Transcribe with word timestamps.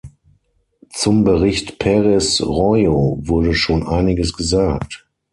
Zum 0.89 1.23
Bericht 1.23 1.77
Perez 1.77 2.41
Royo 2.41 3.19
wurde 3.21 3.53
schon 3.53 3.85
einiges 3.87 4.33
gesagt. 4.33 5.07